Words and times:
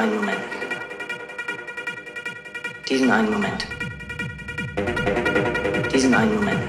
einen 0.00 0.16
Moment. 0.16 0.38
Diesen 2.88 3.10
einen 3.10 3.30
Moment. 3.30 3.66
Diesen 5.92 6.14
einen 6.14 6.34
Moment. 6.34 6.62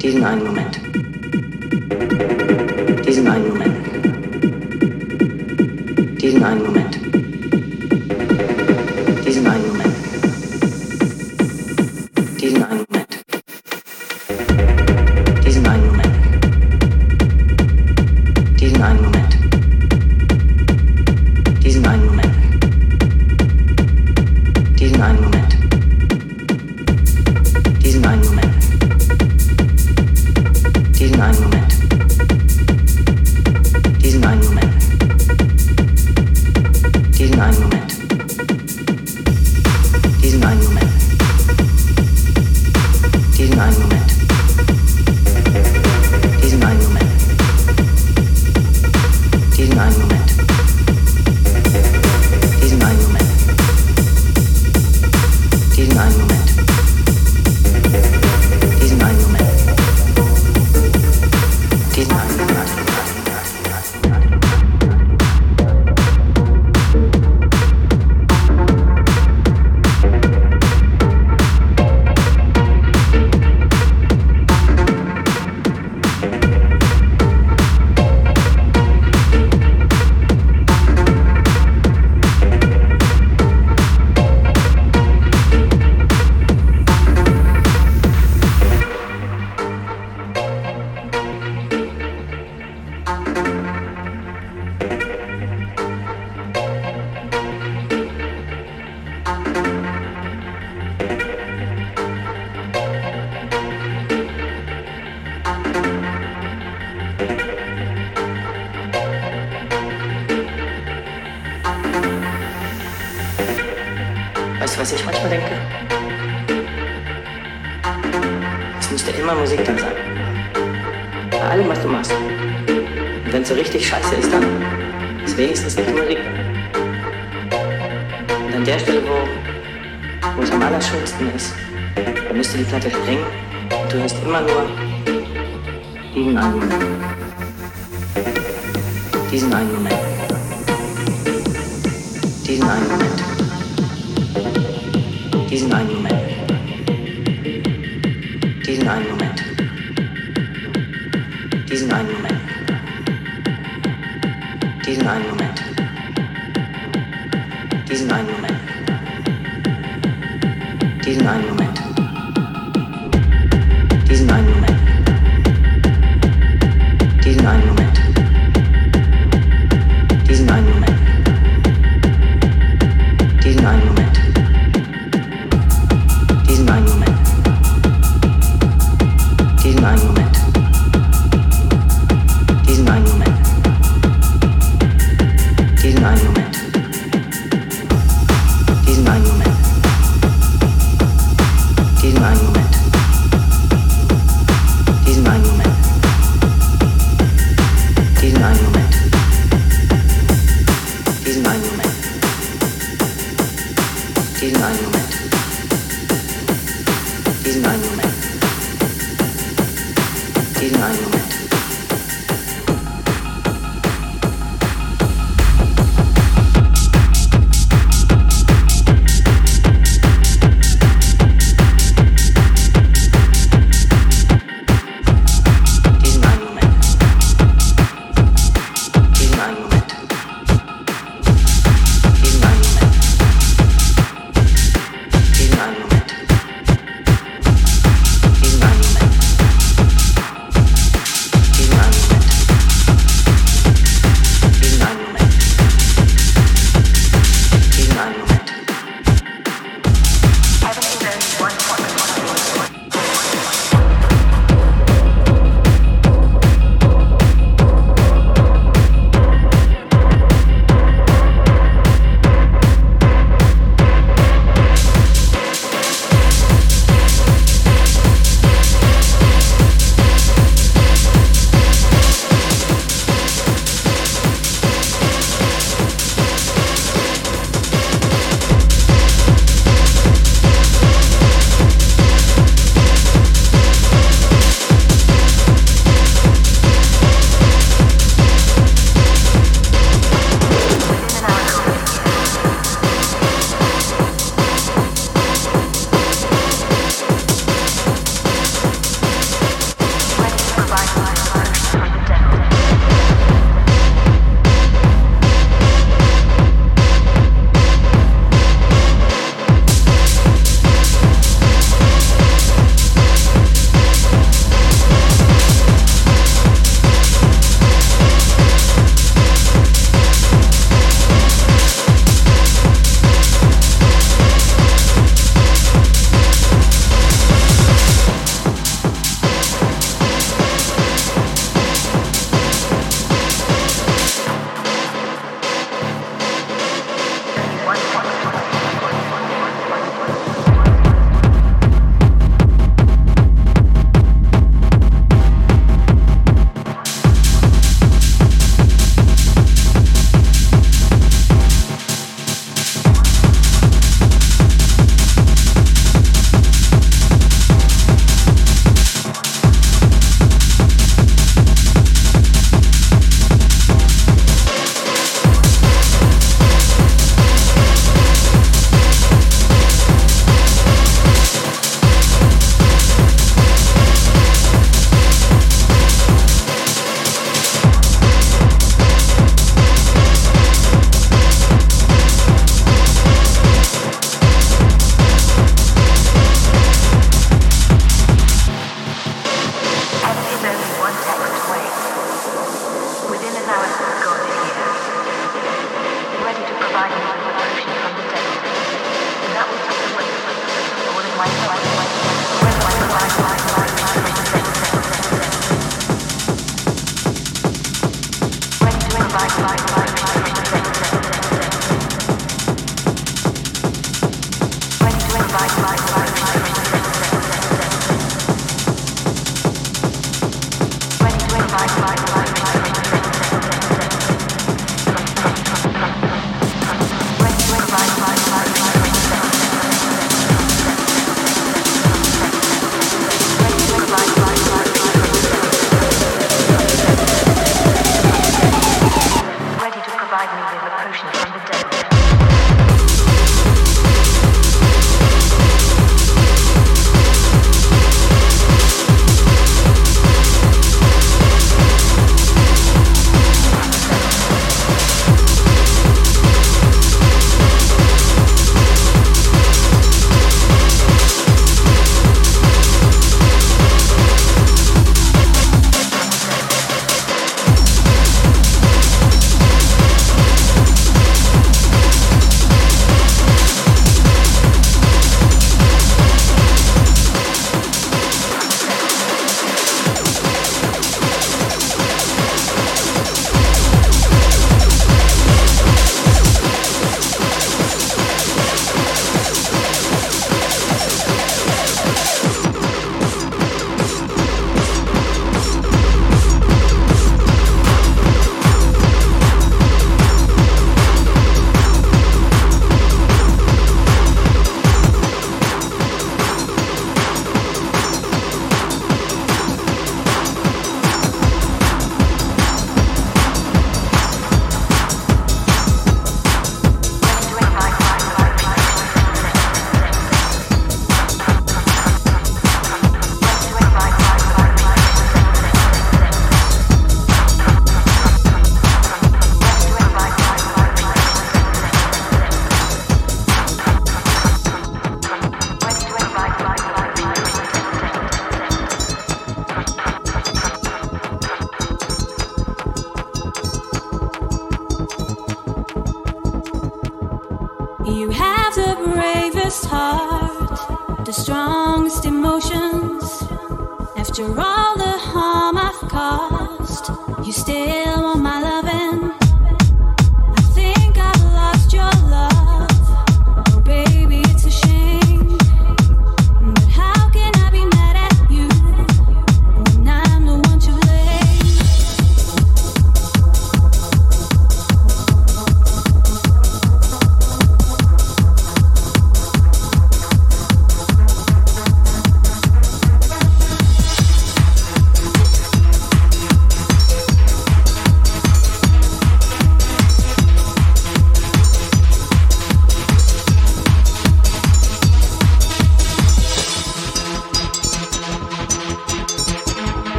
Diesen 0.00 0.24
einen 0.24 0.44
Moment. 0.44 1.03